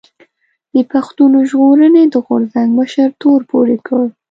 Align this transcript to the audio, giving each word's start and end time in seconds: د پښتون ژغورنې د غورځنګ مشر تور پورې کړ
د 0.73 0.75
پښتون 0.91 1.31
ژغورنې 1.49 2.03
د 2.13 2.15
غورځنګ 2.25 2.69
مشر 2.79 3.07
تور 3.21 3.39
پورې 3.51 3.77
کړ 3.87 4.03